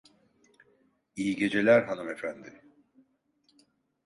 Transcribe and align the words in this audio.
İyi 1.15 1.35
geceler 1.35 1.81
hanımefendi. 1.83 2.61